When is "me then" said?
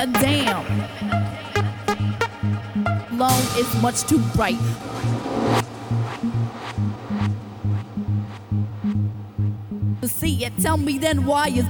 10.78-11.26